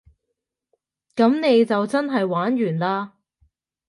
[1.15, 3.11] 噉你就真係玩完嘞